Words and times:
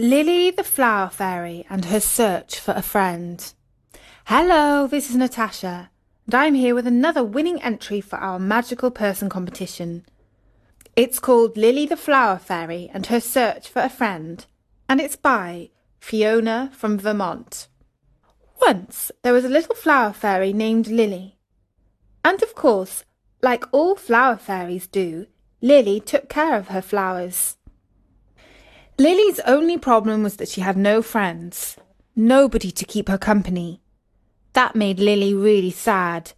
Lily 0.00 0.52
the 0.52 0.62
Flower 0.62 1.10
Fairy 1.10 1.66
and 1.68 1.86
Her 1.86 1.98
Search 1.98 2.60
for 2.60 2.70
a 2.70 2.82
Friend. 2.82 3.52
Hello, 4.26 4.86
this 4.86 5.10
is 5.10 5.16
Natasha, 5.16 5.90
and 6.24 6.34
I'm 6.36 6.54
here 6.54 6.72
with 6.72 6.86
another 6.86 7.24
winning 7.24 7.60
entry 7.60 8.00
for 8.00 8.14
our 8.14 8.38
Magical 8.38 8.92
Person 8.92 9.28
competition. 9.28 10.06
It's 10.94 11.18
called 11.18 11.56
Lily 11.56 11.84
the 11.84 11.96
Flower 11.96 12.38
Fairy 12.38 12.88
and 12.94 13.06
Her 13.06 13.18
Search 13.18 13.68
for 13.68 13.82
a 13.82 13.88
Friend, 13.88 14.46
and 14.88 15.00
it's 15.00 15.16
by 15.16 15.70
Fiona 15.98 16.70
from 16.72 16.96
Vermont. 16.96 17.66
Once 18.60 19.10
there 19.24 19.32
was 19.32 19.44
a 19.44 19.48
little 19.48 19.74
flower 19.74 20.12
fairy 20.12 20.52
named 20.52 20.86
Lily. 20.86 21.38
And 22.24 22.40
of 22.40 22.54
course, 22.54 23.04
like 23.42 23.64
all 23.72 23.96
flower 23.96 24.36
fairies 24.36 24.86
do, 24.86 25.26
Lily 25.60 25.98
took 25.98 26.28
care 26.28 26.56
of 26.56 26.68
her 26.68 26.82
flowers. 26.82 27.56
Lily's 29.00 29.38
only 29.46 29.78
problem 29.78 30.24
was 30.24 30.36
that 30.36 30.48
she 30.48 30.60
had 30.60 30.76
no 30.76 31.02
friends, 31.02 31.76
nobody 32.16 32.72
to 32.72 32.84
keep 32.84 33.08
her 33.08 33.16
company. 33.16 33.80
That 34.54 34.74
made 34.74 34.98
Lily 34.98 35.32
really 35.32 35.70
sad. 35.70 36.32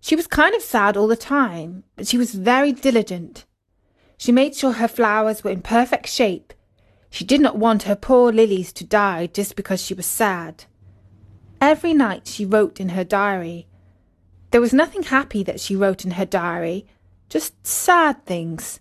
She 0.00 0.16
was 0.16 0.26
kind 0.26 0.52
of 0.56 0.62
sad 0.62 0.96
all 0.96 1.06
the 1.06 1.14
time, 1.14 1.84
but 1.94 2.08
she 2.08 2.18
was 2.18 2.34
very 2.34 2.72
diligent. 2.72 3.44
She 4.16 4.32
made 4.32 4.56
sure 4.56 4.72
her 4.72 4.88
flowers 4.88 5.44
were 5.44 5.52
in 5.52 5.62
perfect 5.62 6.08
shape. 6.08 6.52
She 7.10 7.24
did 7.24 7.40
not 7.40 7.56
want 7.56 7.84
her 7.84 7.94
poor 7.94 8.32
lilies 8.32 8.72
to 8.72 8.84
die 8.84 9.28
just 9.28 9.54
because 9.54 9.80
she 9.80 9.94
was 9.94 10.06
sad. 10.06 10.64
Every 11.60 11.94
night 11.94 12.26
she 12.26 12.44
wrote 12.44 12.80
in 12.80 12.90
her 12.90 13.04
diary. 13.04 13.68
There 14.50 14.60
was 14.60 14.72
nothing 14.72 15.04
happy 15.04 15.44
that 15.44 15.60
she 15.60 15.76
wrote 15.76 16.04
in 16.04 16.12
her 16.12 16.26
diary, 16.26 16.86
just 17.28 17.64
sad 17.64 18.26
things, 18.26 18.80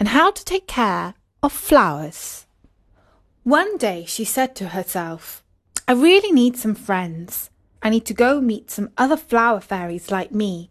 and 0.00 0.08
how 0.08 0.32
to 0.32 0.44
take 0.44 0.66
care 0.66 1.14
of 1.40 1.52
flowers. 1.52 2.43
One 3.44 3.76
day 3.76 4.06
she 4.06 4.24
said 4.24 4.56
to 4.56 4.68
herself, 4.68 5.44
I 5.86 5.92
really 5.92 6.32
need 6.32 6.56
some 6.56 6.74
friends. 6.74 7.50
I 7.82 7.90
need 7.90 8.06
to 8.06 8.14
go 8.14 8.40
meet 8.40 8.70
some 8.70 8.88
other 8.96 9.18
flower 9.18 9.60
fairies 9.60 10.10
like 10.10 10.32
me. 10.32 10.70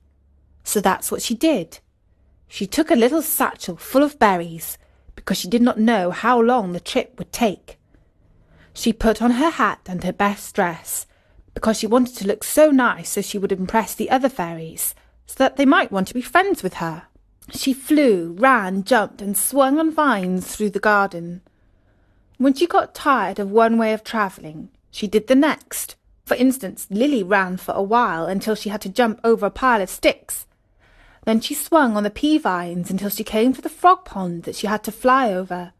So 0.63 0.81
that's 0.81 1.11
what 1.11 1.21
she 1.21 1.35
did. 1.35 1.77
She 2.47 2.65
took 2.65 2.89
a 2.89 2.95
little 2.95 3.21
satchel 3.21 3.77
full 3.77 4.01
of 4.01 4.17
berries 4.17 4.79
because 5.15 5.37
she 5.37 5.47
did 5.47 5.61
not 5.61 5.77
know 5.79 6.09
how 6.09 6.41
long 6.41 6.71
the 6.73 6.79
trip 6.79 7.13
would 7.19 7.31
take. 7.31 7.77
She 8.73 8.91
put 8.91 9.21
on 9.21 9.31
her 9.31 9.51
hat 9.51 9.81
and 9.85 10.03
her 10.03 10.11
best 10.11 10.55
dress 10.55 11.05
because 11.53 11.77
she 11.77 11.85
wanted 11.85 12.15
to 12.17 12.27
look 12.27 12.43
so 12.43 12.71
nice 12.71 13.09
so 13.09 13.21
she 13.21 13.37
would 13.37 13.51
impress 13.51 13.93
the 13.93 14.09
other 14.09 14.29
fairies 14.29 14.95
so 15.27 15.35
that 15.37 15.57
they 15.57 15.65
might 15.65 15.91
want 15.91 16.07
to 16.07 16.15
be 16.15 16.23
friends 16.23 16.63
with 16.63 16.75
her. 16.75 17.03
She 17.51 17.71
flew, 17.71 18.35
ran, 18.39 18.83
jumped, 18.83 19.21
and 19.21 19.37
swung 19.37 19.79
on 19.79 19.91
vines 19.91 20.55
through 20.55 20.71
the 20.71 20.79
garden. 20.79 21.41
When 22.37 22.53
she 22.53 22.67
got 22.67 22.95
tired 22.95 23.39
of 23.39 23.51
one 23.51 23.77
way 23.77 23.93
of 23.93 24.03
travelling, 24.03 24.69
she 24.91 25.07
did 25.07 25.27
the 25.27 25.35
next. 25.35 25.95
For 26.25 26.35
instance, 26.35 26.87
Lily 26.89 27.23
ran 27.23 27.57
for 27.57 27.73
a 27.73 27.81
while 27.83 28.25
until 28.25 28.55
she 28.55 28.69
had 28.69 28.81
to 28.81 28.89
jump 28.89 29.19
over 29.23 29.45
a 29.45 29.51
pile 29.51 29.81
of 29.81 29.89
sticks. 29.89 30.47
Then 31.25 31.41
she 31.41 31.53
swung 31.53 31.95
on 31.95 32.03
the 32.03 32.09
pea 32.09 32.37
vines 32.37 32.89
until 32.89 33.09
she 33.09 33.23
came 33.23 33.53
to 33.53 33.61
the 33.61 33.69
frog 33.69 34.05
pond 34.05 34.43
that 34.43 34.55
she 34.55 34.67
had 34.67 34.83
to 34.85 34.91
fly 34.91 35.33
over. 35.33 35.73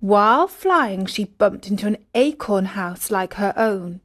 While 0.00 0.48
flying, 0.48 1.06
she 1.06 1.24
bumped 1.24 1.68
into 1.68 1.86
an 1.86 1.98
acorn 2.14 2.64
house 2.66 3.10
like 3.10 3.34
her 3.34 3.54
own, 3.56 4.00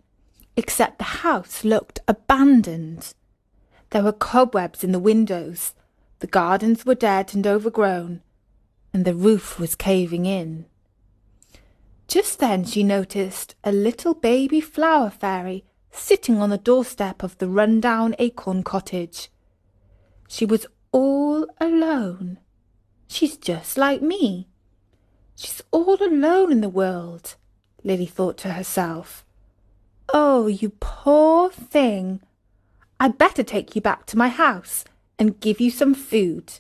except 0.56 0.98
the 0.98 1.24
house 1.24 1.64
looked 1.64 2.00
abandoned. 2.08 3.14
There 3.90 4.04
were 4.04 4.12
cobwebs 4.12 4.84
in 4.84 4.92
the 4.92 5.00
windows, 5.00 5.74
the 6.20 6.28
gardens 6.28 6.86
were 6.86 6.96
dead 6.96 7.34
and 7.34 7.46
overgrown, 7.46 8.22
and 8.94 9.06
the 9.06 9.14
roof 9.14 9.60
was 9.60 9.76
caving 9.76 10.26
in. 10.26 10.66
Just 12.08 12.40
then 12.40 12.64
she 12.64 12.84
noticed 12.84 13.56
a 13.64 13.72
little 13.72 14.14
baby 14.14 14.62
flower 14.62 15.10
fairy 15.10 15.66
sitting 15.92 16.38
on 16.38 16.50
the 16.50 16.58
doorstep 16.58 17.22
of 17.22 17.38
the 17.38 17.50
run-down 17.50 18.16
acorn 18.18 18.64
cottage. 18.64 19.30
She 20.30 20.46
was 20.46 20.66
all 20.92 21.46
alone. 21.60 22.40
She's 23.08 23.36
just 23.36 23.78
like 23.78 24.02
me. 24.02 24.48
She's 25.36 25.62
all 25.72 26.02
alone 26.02 26.52
in 26.52 26.62
the 26.62 26.70
world, 26.70 27.36
Lily 27.84 28.06
thought 28.06 28.38
to 28.40 28.54
herself. 28.54 29.26
Oh, 30.14 30.48
you 30.48 30.70
poor 30.80 31.50
thing. 31.50 32.22
I'd 33.00 33.18
better 33.18 33.44
take 33.44 33.76
you 33.76 33.82
back 33.82 34.06
to 34.08 34.18
my 34.18 34.30
house 34.30 34.86
and 35.20 35.40
give 35.40 35.60
you 35.60 35.70
some 35.70 35.94
food. 35.94 36.54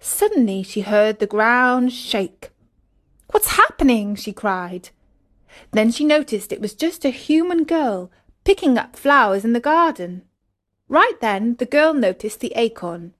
Suddenly 0.00 0.64
she 0.64 0.80
heard 0.80 1.18
the 1.18 1.26
ground 1.26 1.92
shake 1.92 2.50
What's 3.32 3.56
happening? 3.56 4.14
she 4.14 4.32
cried. 4.32 4.90
Then 5.72 5.90
she 5.90 6.04
noticed 6.04 6.52
it 6.52 6.60
was 6.60 6.74
just 6.74 7.04
a 7.04 7.10
human 7.10 7.64
girl 7.64 8.10
picking 8.44 8.78
up 8.78 8.94
flowers 8.94 9.44
in 9.44 9.52
the 9.52 9.60
garden. 9.60 10.22
Right 10.88 11.18
then 11.20 11.56
the 11.56 11.66
girl 11.66 11.94
noticed 11.94 12.40
the 12.40 12.52
acorn. 12.54 13.14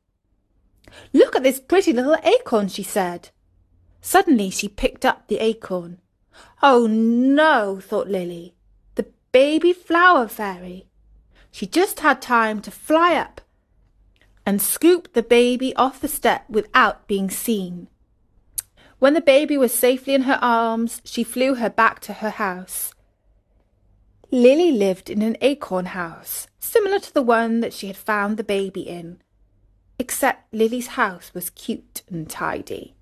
Look 1.13 1.35
at 1.35 1.43
this 1.43 1.61
pretty 1.61 1.93
little 1.93 2.17
acorn, 2.23 2.69
she 2.69 2.83
said. 2.83 3.31
Suddenly 4.01 4.51
she 4.51 4.69
picked 4.69 5.05
up 5.05 5.29
the 5.29 5.39
acorn. 5.39 5.99
Oh 6.63 6.87
no, 6.87 7.81
thought 7.81 8.09
Lily, 8.09 8.55
the 8.97 9.07
baby 9.33 9.73
flower 9.73 10.29
fairy. 10.29 10.87
She 11.51 11.67
just 11.67 12.01
had 12.01 12.21
time 12.21 12.61
to 12.63 12.71
fly 12.71 13.15
up 13.15 13.41
and 14.45 14.61
scoop 14.61 15.13
the 15.13 15.23
baby 15.23 15.75
off 15.77 16.01
the 16.01 16.09
step 16.09 16.45
without 16.49 17.07
being 17.07 17.31
seen. 17.31 17.89
When 19.03 19.15
the 19.15 19.21
baby 19.21 19.59
was 19.59 19.75
safely 19.75 20.15
in 20.15 20.23
her 20.23 20.39
arms, 20.41 21.03
she 21.05 21.25
flew 21.25 21.57
her 21.57 21.69
back 21.69 21.99
to 22.03 22.13
her 22.13 22.31
house. 22.31 22.95
Lily 24.31 24.71
lived 24.71 25.11
in 25.11 25.23
an 25.23 25.37
acorn 25.41 25.87
house, 25.87 26.47
similar 26.61 27.01
to 27.01 27.13
the 27.13 27.21
one 27.21 27.59
that 27.63 27.73
she 27.73 27.89
had 27.89 27.97
found 27.97 28.37
the 28.37 28.45
baby 28.45 28.83
in, 28.83 29.21
except 29.99 30.55
Lily's 30.55 30.87
house 30.95 31.35
was 31.35 31.51
cute 31.51 32.03
and 32.09 32.31
tidy. 32.31 32.95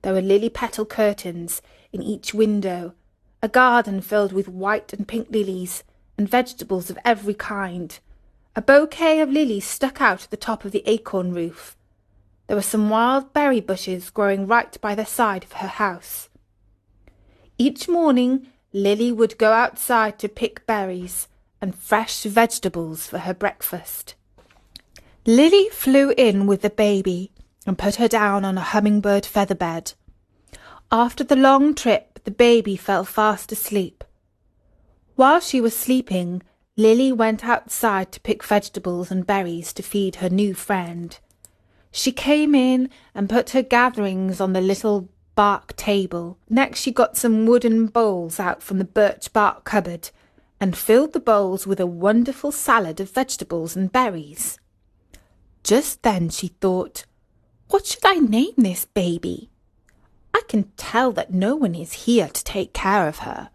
There 0.00 0.14
were 0.14 0.22
lily 0.22 0.48
petal 0.48 0.86
curtains 0.86 1.60
in 1.92 2.00
each 2.00 2.32
window, 2.32 2.94
a 3.42 3.48
garden 3.48 4.00
filled 4.00 4.32
with 4.32 4.48
white 4.48 4.94
and 4.94 5.06
pink 5.06 5.28
lilies, 5.28 5.84
and 6.16 6.30
vegetables 6.30 6.88
of 6.88 6.98
every 7.04 7.34
kind. 7.34 7.98
A 8.56 8.62
bouquet 8.62 9.20
of 9.20 9.28
lilies 9.28 9.66
stuck 9.66 10.00
out 10.00 10.24
at 10.24 10.30
the 10.30 10.38
top 10.38 10.64
of 10.64 10.72
the 10.72 10.82
acorn 10.86 11.34
roof, 11.34 11.76
there 12.50 12.56
were 12.56 12.62
some 12.62 12.90
wild 12.90 13.32
berry 13.32 13.60
bushes 13.60 14.10
growing 14.10 14.44
right 14.44 14.80
by 14.80 14.92
the 14.92 15.06
side 15.06 15.44
of 15.44 15.52
her 15.52 15.68
house. 15.68 16.28
Each 17.58 17.88
morning 17.88 18.48
Lily 18.72 19.12
would 19.12 19.38
go 19.38 19.52
outside 19.52 20.18
to 20.18 20.28
pick 20.28 20.66
berries 20.66 21.28
and 21.60 21.76
fresh 21.76 22.24
vegetables 22.24 23.06
for 23.06 23.18
her 23.18 23.34
breakfast. 23.34 24.16
Lily 25.24 25.68
flew 25.68 26.12
in 26.16 26.48
with 26.48 26.62
the 26.62 26.70
baby 26.70 27.30
and 27.68 27.78
put 27.78 27.94
her 27.94 28.08
down 28.08 28.44
on 28.44 28.58
a 28.58 28.62
hummingbird 28.72 29.24
feather 29.24 29.54
bed. 29.54 29.92
After 30.90 31.22
the 31.22 31.36
long 31.36 31.72
trip, 31.72 32.18
the 32.24 32.32
baby 32.32 32.76
fell 32.76 33.04
fast 33.04 33.52
asleep. 33.52 34.02
While 35.14 35.38
she 35.38 35.60
was 35.60 35.76
sleeping, 35.76 36.42
Lily 36.76 37.12
went 37.12 37.44
outside 37.44 38.10
to 38.10 38.20
pick 38.20 38.42
vegetables 38.42 39.12
and 39.12 39.24
berries 39.24 39.72
to 39.74 39.84
feed 39.84 40.16
her 40.16 40.28
new 40.28 40.52
friend. 40.52 41.16
She 41.90 42.12
came 42.12 42.54
in 42.54 42.90
and 43.14 43.28
put 43.28 43.50
her 43.50 43.62
gatherings 43.62 44.40
on 44.40 44.52
the 44.52 44.60
little 44.60 45.08
bark 45.34 45.74
table. 45.76 46.38
Next, 46.48 46.80
she 46.80 46.92
got 46.92 47.16
some 47.16 47.46
wooden 47.46 47.86
bowls 47.86 48.38
out 48.38 48.62
from 48.62 48.78
the 48.78 48.84
birch 48.84 49.32
bark 49.32 49.64
cupboard 49.64 50.10
and 50.60 50.76
filled 50.76 51.12
the 51.12 51.20
bowls 51.20 51.66
with 51.66 51.80
a 51.80 51.86
wonderful 51.86 52.52
salad 52.52 53.00
of 53.00 53.10
vegetables 53.10 53.74
and 53.74 53.90
berries. 53.90 54.58
Just 55.64 56.02
then 56.02 56.28
she 56.28 56.48
thought, 56.48 57.06
What 57.68 57.86
should 57.86 58.04
I 58.04 58.16
name 58.16 58.54
this 58.56 58.84
baby? 58.84 59.50
I 60.34 60.42
can 60.48 60.70
tell 60.76 61.12
that 61.12 61.32
no 61.32 61.56
one 61.56 61.74
is 61.74 62.04
here 62.04 62.28
to 62.28 62.44
take 62.44 62.72
care 62.72 63.08
of 63.08 63.20
her. 63.20 63.50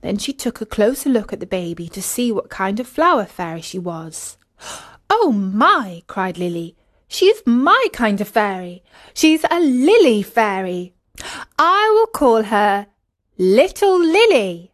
Then 0.00 0.18
she 0.18 0.32
took 0.32 0.60
a 0.60 0.66
closer 0.66 1.10
look 1.10 1.32
at 1.32 1.40
the 1.40 1.46
baby 1.46 1.88
to 1.88 2.02
see 2.02 2.30
what 2.30 2.48
kind 2.48 2.78
of 2.80 2.86
flower 2.86 3.24
fairy 3.24 3.60
she 3.60 3.78
was. 3.78 4.36
Oh 5.10 5.32
my! 5.32 6.02
cried 6.06 6.36
Lily. 6.36 6.76
She's 7.08 7.42
my 7.46 7.88
kind 7.92 8.20
of 8.20 8.28
fairy. 8.28 8.82
She's 9.14 9.44
a 9.50 9.58
lily 9.58 10.22
fairy. 10.22 10.92
I 11.58 11.90
will 11.94 12.06
call 12.06 12.44
her 12.44 12.86
Little 13.38 13.98
Lily. 13.98 14.72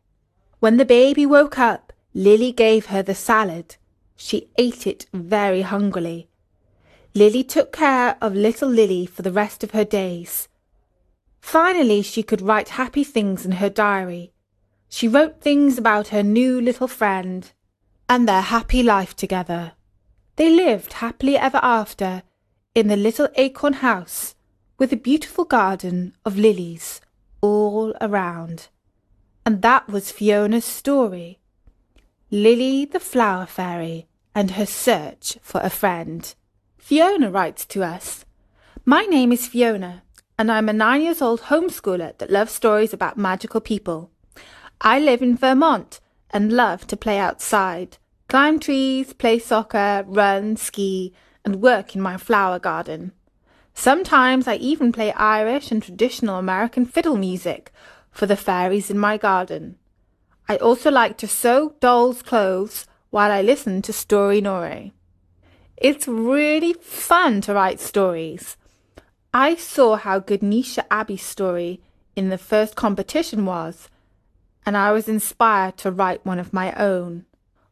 When 0.58 0.76
the 0.76 0.84
baby 0.84 1.24
woke 1.24 1.58
up, 1.58 1.92
Lily 2.12 2.52
gave 2.52 2.86
her 2.86 3.02
the 3.02 3.14
salad. 3.14 3.76
She 4.16 4.48
ate 4.58 4.86
it 4.86 5.06
very 5.12 5.62
hungrily. 5.62 6.28
Lily 7.14 7.44
took 7.44 7.72
care 7.72 8.16
of 8.20 8.34
little 8.34 8.68
Lily 8.68 9.06
for 9.06 9.22
the 9.22 9.32
rest 9.32 9.62
of 9.62 9.70
her 9.70 9.84
days. 9.84 10.48
Finally, 11.40 12.02
she 12.02 12.22
could 12.22 12.40
write 12.40 12.70
happy 12.70 13.04
things 13.04 13.46
in 13.46 13.52
her 13.52 13.70
diary. 13.70 14.32
She 14.88 15.06
wrote 15.08 15.40
things 15.40 15.78
about 15.78 16.08
her 16.08 16.22
new 16.22 16.60
little 16.60 16.88
friend 16.88 17.50
and 18.08 18.28
their 18.28 18.40
happy 18.40 18.82
life 18.82 19.14
together. 19.14 19.72
They 20.36 20.50
lived 20.50 20.94
happily 20.94 21.36
ever 21.36 21.60
after 21.62 22.22
in 22.74 22.88
the 22.88 22.96
little 22.96 23.28
acorn 23.36 23.74
house 23.74 24.34
with 24.78 24.92
a 24.92 24.96
beautiful 24.96 25.44
garden 25.44 26.14
of 26.24 26.36
lilies 26.36 27.00
all 27.40 27.94
around. 28.00 28.68
And 29.46 29.62
that 29.62 29.88
was 29.88 30.10
Fiona's 30.10 30.64
story. 30.64 31.38
Lily 32.30 32.84
the 32.84 32.98
Flower 32.98 33.46
Fairy 33.46 34.08
and 34.34 34.52
her 34.52 34.66
search 34.66 35.38
for 35.40 35.60
a 35.60 35.70
friend. 35.70 36.34
Fiona 36.78 37.30
writes 37.30 37.64
to 37.66 37.84
us 37.84 38.24
My 38.84 39.04
name 39.04 39.30
is 39.30 39.46
Fiona, 39.46 40.02
and 40.36 40.50
I'm 40.50 40.68
a 40.68 40.72
nine 40.72 41.02
years 41.02 41.22
old 41.22 41.42
homeschooler 41.42 42.18
that 42.18 42.30
loves 42.30 42.52
stories 42.52 42.92
about 42.92 43.16
magical 43.16 43.60
people. 43.60 44.10
I 44.80 44.98
live 44.98 45.22
in 45.22 45.36
Vermont 45.36 46.00
and 46.30 46.52
love 46.52 46.86
to 46.88 46.96
play 46.96 47.18
outside, 47.18 47.98
climb 48.34 48.58
trees, 48.58 49.12
play 49.12 49.38
soccer, 49.38 50.02
run, 50.08 50.56
ski, 50.56 51.12
and 51.44 51.62
work 51.62 51.94
in 51.94 52.02
my 52.02 52.16
flower 52.16 52.58
garden. 52.58 53.12
Sometimes 53.74 54.48
I 54.48 54.56
even 54.56 54.90
play 54.90 55.12
Irish 55.12 55.70
and 55.70 55.80
traditional 55.80 56.40
American 56.40 56.84
fiddle 56.84 57.16
music 57.16 57.70
for 58.10 58.26
the 58.26 58.34
fairies 58.34 58.90
in 58.90 58.98
my 58.98 59.16
garden. 59.16 59.76
I 60.48 60.56
also 60.56 60.90
like 60.90 61.16
to 61.18 61.28
sew 61.28 61.76
dolls' 61.78 62.24
clothes 62.24 62.88
while 63.10 63.30
I 63.30 63.40
listen 63.40 63.82
to 63.82 63.92
Storynory. 63.92 64.92
It's 65.76 66.08
really 66.08 66.72
fun 66.72 67.40
to 67.42 67.54
write 67.54 67.78
stories. 67.78 68.56
I 69.32 69.54
saw 69.54 69.94
how 69.94 70.18
good 70.18 70.40
Nisha 70.40 70.82
Abbey's 70.90 71.22
story 71.22 71.80
in 72.16 72.30
the 72.30 72.38
first 72.38 72.74
competition 72.74 73.46
was, 73.46 73.88
and 74.66 74.76
I 74.76 74.90
was 74.90 75.08
inspired 75.08 75.76
to 75.76 75.92
write 75.92 76.26
one 76.26 76.40
of 76.40 76.52
my 76.52 76.72
own. 76.72 77.26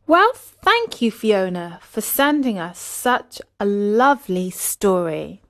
Well, 0.07 0.33
thank 0.35 1.01
you, 1.01 1.11
Fiona, 1.11 1.79
for 1.83 2.01
sending 2.01 2.59
us 2.59 2.79
such 2.79 3.41
a 3.61 3.65
lovely 3.65 4.51
story. 4.51 5.42